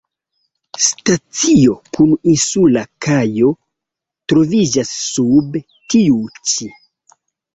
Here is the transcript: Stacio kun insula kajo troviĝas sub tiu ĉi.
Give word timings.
Stacio 0.83 1.73
kun 1.97 2.15
insula 2.31 2.81
kajo 3.07 3.51
troviĝas 4.33 4.93
sub 5.11 5.59
tiu 5.95 6.17
ĉi. 6.53 6.69